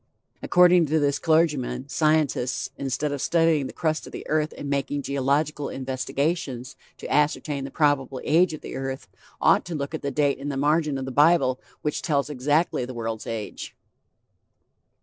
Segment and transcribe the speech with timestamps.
[0.41, 5.03] According to this clergyman, scientists, instead of studying the crust of the earth and making
[5.03, 9.07] geological investigations to ascertain the probable age of the earth,
[9.39, 12.83] ought to look at the date in the margin of the bible which tells exactly
[12.83, 13.75] the world's age.